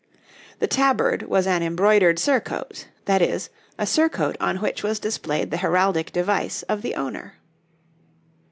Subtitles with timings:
[0.57, 5.57] The tabard was an embroidered surcoat that is, a surcoat on which was displayed the
[5.57, 7.35] heraldic device of the owner.